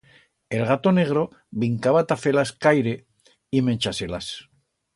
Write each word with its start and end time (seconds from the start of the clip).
El 0.49 0.63
gato 0.69 0.91
negro 0.99 1.25
brincaba 1.63 2.01
ta 2.09 2.17
fer-las 2.23 2.53
caire 2.67 2.95
y 3.51 3.61
menchar-se-las. 3.69 4.33